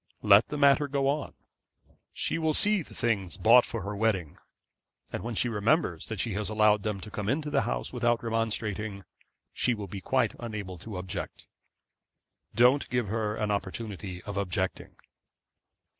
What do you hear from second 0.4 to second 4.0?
the matter go on. She will see the things bought for her